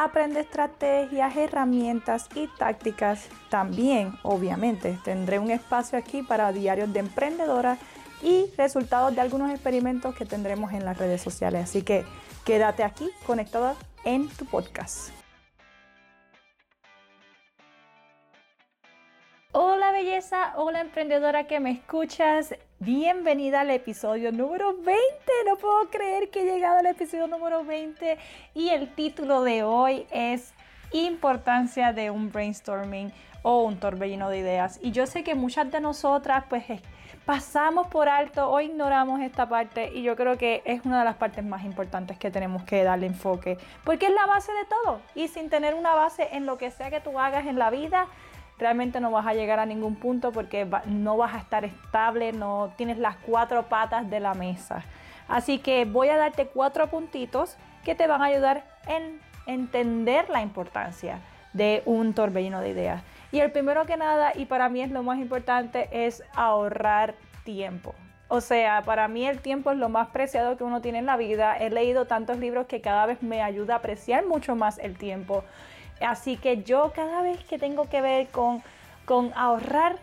Aprende 0.00 0.38
estrategias, 0.38 1.36
herramientas 1.36 2.28
y 2.36 2.46
tácticas. 2.56 3.26
También, 3.50 4.16
obviamente, 4.22 4.96
tendré 5.02 5.40
un 5.40 5.50
espacio 5.50 5.98
aquí 5.98 6.22
para 6.22 6.52
diarios 6.52 6.92
de 6.92 7.00
emprendedora 7.00 7.78
y 8.22 8.46
resultados 8.56 9.12
de 9.12 9.20
algunos 9.20 9.50
experimentos 9.50 10.14
que 10.14 10.24
tendremos 10.24 10.72
en 10.72 10.84
las 10.84 10.96
redes 10.98 11.20
sociales. 11.20 11.64
Así 11.64 11.82
que 11.82 12.04
quédate 12.44 12.84
aquí 12.84 13.10
conectada 13.26 13.74
en 14.04 14.28
tu 14.28 14.44
podcast. 14.44 15.10
Hola 19.52 19.92
belleza, 19.92 20.52
hola 20.56 20.82
emprendedora 20.82 21.44
que 21.46 21.58
me 21.58 21.70
escuchas. 21.70 22.54
Bienvenida 22.80 23.62
al 23.62 23.70
episodio 23.70 24.30
número 24.30 24.74
20. 24.74 24.94
No 25.46 25.56
puedo 25.56 25.88
creer 25.88 26.28
que 26.28 26.42
he 26.42 26.44
llegado 26.44 26.76
al 26.76 26.86
episodio 26.86 27.26
número 27.28 27.64
20 27.64 28.18
y 28.52 28.68
el 28.68 28.94
título 28.94 29.42
de 29.42 29.62
hoy 29.62 30.06
es 30.10 30.52
Importancia 30.92 31.94
de 31.94 32.10
un 32.10 32.30
brainstorming 32.30 33.10
o 33.40 33.62
un 33.62 33.80
torbellino 33.80 34.28
de 34.28 34.36
ideas. 34.36 34.80
Y 34.82 34.90
yo 34.90 35.06
sé 35.06 35.24
que 35.24 35.34
muchas 35.34 35.70
de 35.70 35.80
nosotras 35.80 36.44
pues 36.50 36.64
pasamos 37.24 37.86
por 37.86 38.10
alto 38.10 38.50
o 38.50 38.60
ignoramos 38.60 39.22
esta 39.22 39.48
parte 39.48 39.90
y 39.94 40.02
yo 40.02 40.14
creo 40.14 40.36
que 40.36 40.60
es 40.66 40.84
una 40.84 40.98
de 40.98 41.04
las 41.06 41.16
partes 41.16 41.42
más 41.42 41.64
importantes 41.64 42.18
que 42.18 42.30
tenemos 42.30 42.64
que 42.64 42.84
darle 42.84 43.06
enfoque 43.06 43.56
porque 43.84 44.06
es 44.06 44.12
la 44.12 44.26
base 44.26 44.52
de 44.52 44.64
todo 44.66 45.00
y 45.14 45.28
sin 45.28 45.48
tener 45.48 45.74
una 45.74 45.94
base 45.94 46.28
en 46.32 46.44
lo 46.44 46.58
que 46.58 46.70
sea 46.70 46.90
que 46.90 47.00
tú 47.00 47.18
hagas 47.18 47.46
en 47.46 47.58
la 47.58 47.70
vida 47.70 48.08
realmente 48.58 49.00
no 49.00 49.10
vas 49.10 49.26
a 49.26 49.34
llegar 49.34 49.58
a 49.60 49.66
ningún 49.66 49.96
punto 49.96 50.32
porque 50.32 50.66
no 50.86 51.16
vas 51.16 51.34
a 51.34 51.38
estar 51.38 51.64
estable, 51.64 52.32
no 52.32 52.72
tienes 52.76 52.98
las 52.98 53.16
cuatro 53.16 53.68
patas 53.68 54.08
de 54.10 54.20
la 54.20 54.34
mesa. 54.34 54.82
Así 55.28 55.58
que 55.58 55.84
voy 55.84 56.08
a 56.08 56.16
darte 56.16 56.46
cuatro 56.46 56.88
puntitos 56.88 57.56
que 57.84 57.94
te 57.94 58.06
van 58.06 58.22
a 58.22 58.26
ayudar 58.26 58.64
en 58.86 59.20
entender 59.46 60.28
la 60.30 60.42
importancia 60.42 61.20
de 61.52 61.82
un 61.86 62.14
torbellino 62.14 62.60
de 62.60 62.70
ideas. 62.70 63.02
Y 63.30 63.40
el 63.40 63.50
primero 63.50 63.84
que 63.86 63.96
nada, 63.96 64.32
y 64.34 64.46
para 64.46 64.68
mí 64.68 64.80
es 64.80 64.90
lo 64.90 65.02
más 65.02 65.18
importante, 65.18 65.88
es 65.92 66.22
ahorrar 66.34 67.14
tiempo. 67.44 67.94
O 68.28 68.42
sea, 68.42 68.82
para 68.82 69.08
mí 69.08 69.26
el 69.26 69.40
tiempo 69.40 69.70
es 69.70 69.78
lo 69.78 69.88
más 69.88 70.08
preciado 70.08 70.56
que 70.56 70.64
uno 70.64 70.82
tiene 70.82 70.98
en 70.98 71.06
la 71.06 71.16
vida. 71.16 71.56
He 71.56 71.70
leído 71.70 72.06
tantos 72.06 72.38
libros 72.38 72.66
que 72.66 72.82
cada 72.82 73.06
vez 73.06 73.22
me 73.22 73.42
ayuda 73.42 73.74
a 73.74 73.76
apreciar 73.78 74.26
mucho 74.26 74.54
más 74.54 74.78
el 74.78 74.96
tiempo. 74.96 75.44
Así 76.00 76.36
que 76.36 76.62
yo 76.62 76.92
cada 76.94 77.22
vez 77.22 77.42
que 77.44 77.58
tengo 77.58 77.88
que 77.88 78.00
ver 78.00 78.28
con, 78.28 78.62
con 79.04 79.32
ahorrar 79.34 79.96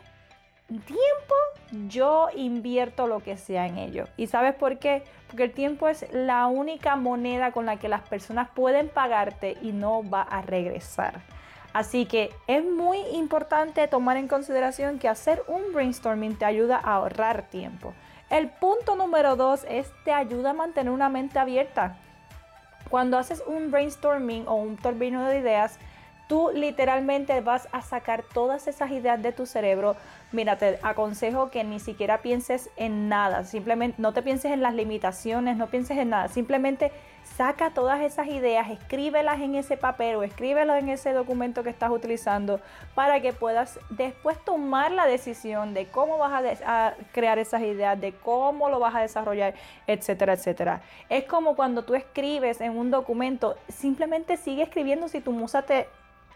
tiempo, 0.68 1.36
yo 1.88 2.30
invierto 2.36 3.08
lo 3.08 3.22
que 3.22 3.38
sea 3.38 3.68
en 3.68 3.78
ello. 3.78 4.06
¿Y 4.18 4.28
sabes 4.28 4.56
por 4.56 4.80
qué? 4.80 5.04
Porque 5.28 5.44
el 5.44 5.52
tiempo 5.52 5.88
es 5.88 6.06
la 6.12 6.48
única 6.48 6.96
moneda 6.96 7.52
con 7.52 7.66
la 7.66 7.78
que 7.78 7.90
las 7.90 8.02
personas 8.02 8.50
pueden 8.50 8.90
pagarte 8.90 9.58
y 9.62 9.72
no 9.72 10.08
va 10.08 10.22
a 10.22 10.42
regresar. 10.42 11.22
Así 11.74 12.06
que 12.06 12.32
es 12.48 12.64
muy 12.64 13.00
importante 13.14 13.88
tomar 13.88 14.18
en 14.18 14.28
consideración 14.28 14.98
que 14.98 15.10
hacer 15.10 15.44
un 15.48 15.74
brainstorming 15.74 16.38
te 16.38 16.46
ayuda 16.46 16.78
a 16.78 16.96
ahorrar 16.96 17.50
tiempo. 17.50 17.94
El 18.30 18.50
punto 18.50 18.96
número 18.96 19.36
dos 19.36 19.66
es 19.70 19.92
te 20.04 20.14
ayuda 20.14 20.52
a 20.52 20.54
mantener 20.54 20.92
una 20.92 21.10
mente 21.10 21.38
abierta. 21.38 21.98
Cuando 22.90 23.18
haces 23.18 23.44
un 23.48 23.72
brainstorming 23.72 24.48
o 24.48 24.56
un 24.56 24.78
torbellino 24.78 25.28
de 25.28 25.40
ideas, 25.40 25.80
tú 26.28 26.52
literalmente 26.54 27.40
vas 27.42 27.68
a 27.72 27.82
sacar 27.82 28.24
todas 28.24 28.68
esas 28.68 28.92
ideas 28.92 29.22
de 29.22 29.32
tu 29.32 29.46
cerebro. 29.46 29.96
Mira, 30.32 30.58
te 30.58 30.80
aconsejo 30.82 31.50
que 31.50 31.64
ni 31.64 31.80
siquiera 31.80 32.22
pienses 32.22 32.70
en 32.78 33.08
nada, 33.10 33.44
simplemente 33.44 34.02
no 34.02 34.14
te 34.14 34.22
pienses 34.22 34.52
en 34.52 34.62
las 34.62 34.74
limitaciones, 34.74 35.56
no 35.56 35.68
pienses 35.68 35.98
en 35.98 36.10
nada, 36.10 36.28
simplemente 36.28 36.92
saca 37.24 37.72
todas 37.72 38.02
esas 38.02 38.28
ideas, 38.28 38.70
escríbelas 38.70 39.42
en 39.42 39.56
ese 39.56 39.78
papel 39.78 40.16
o 40.16 40.24
escríbelas 40.24 40.82
en 40.82 40.90
ese 40.90 41.12
documento 41.12 41.64
que 41.64 41.70
estás 41.70 41.90
utilizando 41.90 42.60
para 42.94 43.20
que 43.20 43.34
puedas 43.34 43.80
después 43.90 44.38
tomar 44.44 44.92
la 44.92 45.06
decisión 45.06 45.74
de 45.74 45.88
cómo 45.88 46.18
vas 46.18 46.62
a, 46.64 46.88
a 46.88 46.94
crear 47.12 47.40
esas 47.40 47.62
ideas, 47.62 48.00
de 48.00 48.14
cómo 48.14 48.70
lo 48.70 48.80
vas 48.80 48.96
a 48.96 49.02
desarrollar, 49.02 49.54
etcétera, 49.88 50.34
etcétera. 50.34 50.82
Es 51.10 51.26
como 51.26 51.56
cuando 51.56 51.84
tú 51.84 51.96
escribes 51.96 52.62
en 52.62 52.78
un 52.78 52.92
documento, 52.92 53.56
simplemente 53.70 54.38
sigue 54.38 54.64
escribiendo 54.64 55.08
si 55.08 55.20
tu 55.20 55.32
musa 55.32 55.64
te 55.64 55.88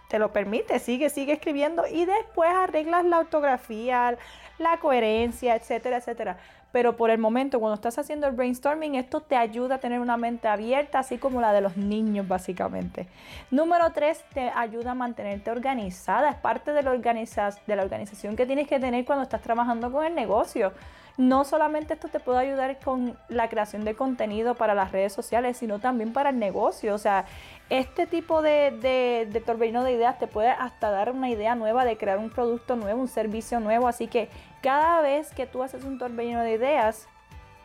te 0.10 0.20
lo 0.20 0.34
permite, 0.34 0.80
sigue, 0.80 1.10
sigue 1.10 1.34
escribiendo 1.34 1.86
y 1.88 2.06
después 2.06 2.50
arreglas 2.50 3.06
la 3.06 3.20
ortografía, 3.20 4.18
la 4.58 4.78
coherencia, 4.78 5.56
etcétera, 5.56 5.98
etcétera. 5.98 6.38
Pero 6.72 6.98
por 6.98 7.10
el 7.10 7.18
momento, 7.18 7.60
cuando 7.60 7.76
estás 7.76 7.98
haciendo 7.98 8.28
el 8.28 8.36
brainstorming, 8.36 8.96
esto 8.96 9.22
te 9.22 9.36
ayuda 9.36 9.76
a 9.76 9.78
tener 9.80 10.00
una 10.00 10.18
mente 10.18 10.48
abierta, 10.48 11.00
así 11.00 11.18
como 11.18 11.42
la 11.42 11.54
de 11.54 11.62
los 11.62 11.78
niños, 11.78 12.28
básicamente. 12.28 13.08
Número 13.50 13.92
tres, 13.92 14.24
te 14.34 14.50
ayuda 14.50 14.92
a 14.92 14.96
mantenerte 14.96 15.50
organizada. 15.50 16.30
Es 16.30 16.36
parte 16.36 16.74
de 16.74 16.84
la, 16.84 16.92
de 16.92 17.76
la 17.76 17.84
organización 17.84 18.36
que 18.36 18.46
tienes 18.46 18.68
que 18.68 18.80
tener 18.80 19.06
cuando 19.06 19.24
estás 19.24 19.42
trabajando 19.42 19.92
con 19.92 20.06
el 20.06 20.14
negocio 20.14 20.74
no 21.20 21.44
solamente 21.44 21.96
esto 21.96 22.08
te 22.08 22.22
puede 22.22 22.40
ayudar 22.40 22.80
con 22.80 23.18
la 23.28 23.50
creación 23.50 23.84
de 23.84 23.94
contenido 23.94 24.56
para 24.56 24.74
las 24.74 24.94
redes 24.94 25.12
sociales, 25.12 25.58
sino 25.58 25.80
también 25.80 26.14
para 26.14 26.30
el 26.30 26.40
negocio. 26.40 26.96
O 26.96 26.98
sea, 26.98 27.26
este 27.70 28.08
tipo 28.08 28.42
de, 28.42 28.72
de, 28.72 29.28
de 29.30 29.42
torbellino 29.42 29.84
de 29.84 29.92
ideas 29.92 30.18
te 30.18 30.28
puede 30.28 30.48
hasta 30.48 30.90
dar 30.90 31.12
una 31.12 31.30
idea 31.30 31.56
nueva 31.56 31.84
de 31.84 31.98
crear 31.98 32.20
un 32.20 32.30
producto 32.30 32.78
nuevo, 32.78 33.02
un 33.02 33.10
servicio 33.10 33.60
nuevo. 33.60 33.90
Así 33.90 34.08
que 34.08 34.30
cada 34.62 35.02
vez 35.02 35.34
que 35.34 35.46
tú 35.46 35.62
haces 35.62 35.84
un 35.84 35.98
torbellino 35.98 36.40
de 36.40 36.54
ideas, 36.54 37.10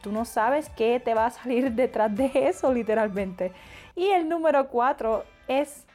tú 0.03 0.11
no 0.11 0.25
sabes 0.25 0.69
qué 0.71 0.99
te 0.99 1.15
va 1.15 1.27
a 1.27 1.31
salir 1.31 1.71
detrás 1.75 2.13
de 2.13 2.33
eso, 2.35 2.73
literalmente. 2.73 3.53
Y 3.95 4.09
el 4.09 4.29
número 4.29 4.67
cuatro 4.67 5.23
es 5.47 5.87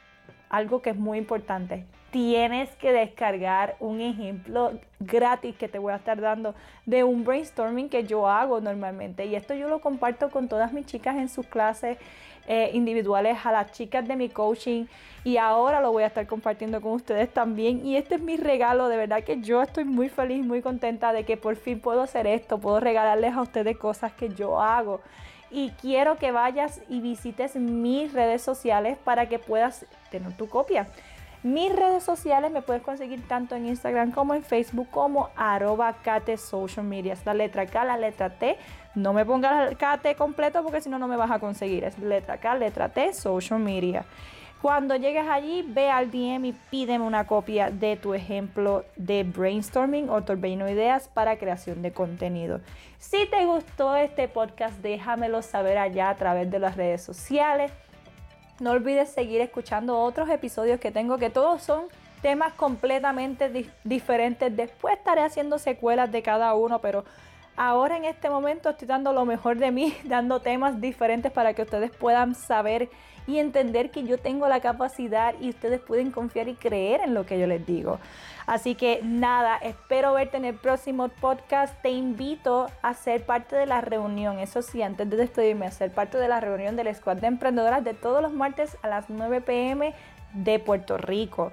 algo 0.50 0.82
que 0.82 0.92
es 0.92 0.98
muy 0.98 1.18
importante 1.18 1.86
tienes 2.12 2.70
que 2.76 2.92
descargar 2.92 3.76
un 3.80 4.02
ejemplo 4.02 4.74
gratis 5.00 5.56
que 5.56 5.68
te 5.68 5.80
voy 5.80 5.94
a 5.94 5.98
estar 5.98 6.20
dando 6.20 6.56
de 6.86 7.04
un 7.04 7.24
brainstorming 7.24 7.90
que 7.90 8.04
yo 8.04 8.28
hago 8.28 8.60
normalmente. 8.62 9.26
Y 9.26 9.36
esto 9.36 9.54
yo 9.54 9.68
lo 9.68 9.80
comparto 9.80 10.30
con 10.30 10.48
todas 10.48 10.74
mis 10.74 10.86
chicas 10.86 11.16
en 11.18 11.30
sus 11.30 11.46
clases 11.46 11.98
eh, 12.48 12.72
individuales, 12.74 13.38
a 13.46 13.52
las 13.52 13.72
chicas 13.72 14.08
de 14.08 14.16
mi 14.16 14.30
coaching. 14.30 14.86
Y 15.24 15.38
ahora 15.38 15.82
lo 15.82 15.92
voy 15.92 16.04
a 16.04 16.08
estar 16.08 16.26
compartiendo 16.26 16.82
con 16.82 16.94
ustedes 16.94 17.30
también. 17.30 17.86
Y 17.86 17.96
este 17.96 18.16
es 18.16 18.22
mi 18.22 18.38
regalo. 18.38 18.90
De 18.90 18.98
verdad 18.98 19.24
que 19.24 19.40
yo 19.42 19.62
estoy 19.62 19.86
muy 19.86 20.10
feliz, 20.10 20.44
muy 20.46 20.62
contenta 20.62 21.14
de 21.14 21.26
que 21.26 21.38
por 21.38 21.56
fin 21.56 21.80
puedo 21.80 22.02
hacer 22.02 22.26
esto. 22.26 22.58
Puedo 22.58 22.80
regalarles 22.80 23.34
a 23.34 23.42
ustedes 23.42 23.78
cosas 23.78 24.14
que 24.14 24.30
yo 24.30 24.60
hago 24.62 25.02
y 25.52 25.72
quiero 25.82 26.18
que 26.18 26.32
vayas 26.32 26.82
y 26.90 27.02
visites 27.02 27.56
mis 27.56 28.14
redes 28.14 28.42
sociales 28.42 28.98
para 29.04 29.28
que 29.28 29.40
puedas 29.40 29.86
tener 30.12 30.34
tu 30.34 30.48
copia. 30.48 30.88
Mis 31.42 31.74
redes 31.74 32.04
sociales 32.04 32.52
me 32.52 32.62
puedes 32.62 32.82
conseguir 32.82 33.26
tanto 33.26 33.56
en 33.56 33.66
Instagram 33.66 34.12
como 34.12 34.34
en 34.34 34.44
Facebook 34.44 34.90
como 34.92 35.30
arroba 35.38 35.94
Kate 36.04 36.36
Social 36.36 36.86
Media. 36.86 37.14
Es 37.14 37.26
la 37.26 37.34
letra 37.34 37.66
K, 37.66 37.86
la 37.86 37.96
letra 37.96 38.30
T. 38.30 38.58
No 38.94 39.14
me 39.14 39.26
pongas 39.26 39.74
KT 39.76 40.18
completo 40.18 40.62
porque 40.64 40.82
si 40.82 40.90
no, 40.90 41.00
no 41.00 41.08
me 41.08 41.16
vas 41.16 41.32
a 41.32 41.40
conseguir. 41.40 41.86
Es 41.86 41.98
letra 41.98 42.40
K, 42.40 42.56
letra 42.56 42.90
T, 42.90 43.14
Social 43.14 43.60
Media. 43.60 44.04
Cuando 44.62 44.98
llegues 44.98 45.26
allí, 45.30 45.64
ve 45.66 45.90
al 45.90 46.12
DM 46.12 46.44
y 46.44 46.54
pídeme 46.70 47.06
una 47.06 47.26
copia 47.26 47.72
de 47.72 47.96
tu 47.96 48.14
ejemplo 48.14 48.84
de 48.98 49.24
brainstorming 49.24 50.10
o 50.10 50.22
torbellino 50.26 50.68
ideas 50.68 51.08
para 51.08 51.38
creación 51.38 51.82
de 51.82 51.94
contenido. 51.94 52.60
Si 52.98 53.26
te 53.28 53.46
gustó 53.46 53.96
este 53.96 54.28
podcast, 54.28 54.82
déjamelo 54.82 55.42
saber 55.42 55.78
allá 55.78 56.10
a 56.10 56.16
través 56.16 56.52
de 56.52 56.60
las 56.60 56.76
redes 56.76 57.02
sociales. 57.02 57.72
No 58.60 58.72
olvides 58.72 59.10
seguir 59.10 59.42
escuchando 59.42 60.00
otros 60.00 60.30
episodios 60.30 60.80
que 60.80 60.92
tengo 60.92 61.18
que 61.18 61.30
todos 61.30 61.62
son 61.62 61.86
temas 62.22 62.54
completamente 62.54 63.72
diferentes. 63.84 64.56
Después 64.56 64.98
estaré 64.98 65.22
haciendo 65.22 65.60
secuelas 65.60 66.12
de 66.12 66.22
cada 66.22 66.54
uno, 66.54 66.80
pero 66.80 67.06
ahora 67.60 67.98
en 67.98 68.06
este 68.06 68.30
momento 68.30 68.70
estoy 68.70 68.88
dando 68.88 69.12
lo 69.12 69.26
mejor 69.26 69.58
de 69.58 69.70
mí, 69.70 69.94
dando 70.06 70.40
temas 70.40 70.80
diferentes 70.80 71.32
para 71.32 71.54
que 71.54 71.64
ustedes 71.64 71.92
puedan 71.92 72.34
saber 72.34 72.90
y 73.28 73.38
entender 73.38 73.92
que 73.92 74.06
yo 74.06 74.18
tengo 74.18 74.48
la 74.48 74.62
capacidad 74.62 75.36
y 75.40 75.50
ustedes 75.50 75.82
pueden 75.82 76.10
confiar 76.10 76.48
y 76.48 76.56
creer 76.56 77.02
en 77.02 77.14
lo 77.14 77.26
que 77.26 77.38
yo 77.38 77.46
les 77.46 77.64
digo. 77.68 78.00
Así 78.48 78.74
que 78.74 79.02
nada, 79.04 79.58
espero 79.58 80.14
verte 80.14 80.38
en 80.38 80.46
el 80.46 80.56
próximo 80.56 81.10
podcast. 81.10 81.80
Te 81.84 81.90
invito 81.90 82.68
a 82.82 82.96
ser 82.96 83.24
parte 83.26 83.56
de 83.56 83.68
la 83.68 83.82
reunión. 83.82 84.40
Eso 84.40 84.64
sí, 84.64 84.82
antes 84.82 85.08
de 85.08 85.18
despedirme, 85.18 85.68
a 85.68 85.72
ser 85.72 85.92
parte 85.92 86.18
de 86.18 86.28
la 86.28 86.40
reunión 86.40 86.76
del 86.76 86.96
Squad 86.96 87.18
de 87.18 87.28
Emprendedoras 87.28 87.84
de 87.84 87.94
todos 87.94 88.24
los 88.24 88.34
martes 88.34 88.78
a 88.82 88.88
las 88.88 89.10
9 89.10 89.42
pm 89.42 89.94
de 90.34 90.58
Puerto 90.58 90.98
Rico. 90.98 91.52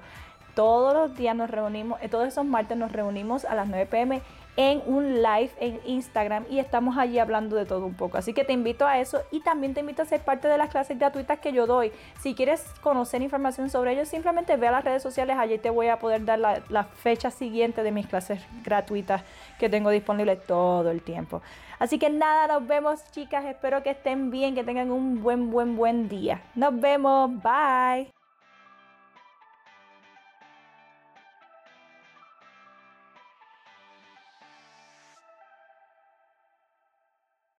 Todos 0.55 0.95
los 0.95 1.15
días 1.15 1.35
nos 1.35 1.51
reunimos, 1.51 2.01
eh, 2.01 2.09
todos 2.09 2.27
esos 2.27 2.45
martes 2.45 2.77
nos 2.77 2.91
reunimos 2.91 3.45
a 3.45 3.53
las 3.53 3.67
9 3.67 3.85
pm 3.85 4.21
en 4.57 4.81
un 4.87 5.21
live 5.21 5.51
en 5.59 5.79
Instagram 5.85 6.45
y 6.49 6.59
estamos 6.59 6.97
allí 6.97 7.19
hablando 7.19 7.55
de 7.55 7.65
todo 7.65 7.85
un 7.85 7.93
poco. 7.93 8.17
Así 8.17 8.33
que 8.33 8.43
te 8.43 8.53
invito 8.53 8.85
a 8.85 8.99
eso 8.99 9.21
y 9.31 9.39
también 9.41 9.73
te 9.73 9.79
invito 9.79 10.01
a 10.01 10.05
ser 10.05 10.21
parte 10.21 10.47
de 10.47 10.57
las 10.57 10.69
clases 10.69 10.97
gratuitas 10.97 11.39
que 11.39 11.53
yo 11.53 11.67
doy. 11.67 11.91
Si 12.19 12.33
quieres 12.33 12.63
conocer 12.81 13.21
información 13.21 13.69
sobre 13.69 13.93
ellos, 13.93 14.09
simplemente 14.09 14.57
ve 14.57 14.67
a 14.67 14.71
las 14.71 14.83
redes 14.83 15.03
sociales, 15.03 15.37
allí 15.39 15.59
te 15.59 15.69
voy 15.69 15.87
a 15.87 15.99
poder 15.99 16.25
dar 16.25 16.39
la, 16.39 16.61
la 16.69 16.83
fecha 16.83 17.29
siguiente 17.29 17.83
de 17.83 17.91
mis 17.91 18.07
clases 18.07 18.41
gratuitas 18.63 19.21
que 19.59 19.69
tengo 19.69 19.91
disponibles 19.91 20.43
todo 20.45 20.89
el 20.89 21.03
tiempo. 21.03 21.41
Así 21.79 21.99
que 21.99 22.09
nada, 22.09 22.47
nos 22.47 22.67
vemos 22.67 23.03
chicas, 23.11 23.45
espero 23.45 23.83
que 23.83 23.91
estén 23.91 24.31
bien, 24.31 24.55
que 24.55 24.63
tengan 24.63 24.89
un 24.89 25.21
buen, 25.21 25.51
buen, 25.51 25.77
buen 25.77 26.09
día. 26.09 26.41
Nos 26.55 26.79
vemos, 26.79 27.29
bye. 27.43 28.16